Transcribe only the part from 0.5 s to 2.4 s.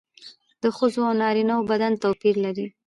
د ښځو او نارینه وو بدن توپیر